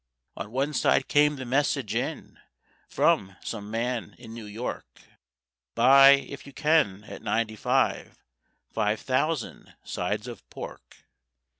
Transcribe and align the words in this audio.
"On 0.35 0.49
one 0.49 0.73
side 0.73 1.07
came 1.07 1.35
the 1.35 1.45
message 1.45 1.93
in 1.93 2.39
From 2.87 3.35
some 3.43 3.69
man 3.69 4.15
in 4.17 4.33
New 4.33 4.47
York: 4.47 5.01
'Buy 5.75 6.13
if 6.13 6.47
you 6.47 6.53
can, 6.53 7.03
at 7.03 7.21
ninety 7.21 7.55
five, 7.55 8.17
_Five 8.75 8.97
thousand 9.01 9.75
sides 9.83 10.27
of 10.27 10.43
pork. 10.49 11.05